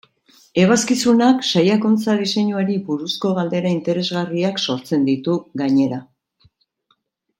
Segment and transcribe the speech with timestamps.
[0.61, 6.01] Ebazkizunak saiakuntza diseinuari buruzko galdera interesgarriak sortzen ditu, gainera.